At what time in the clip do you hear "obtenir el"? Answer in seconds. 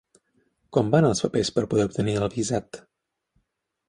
1.89-2.31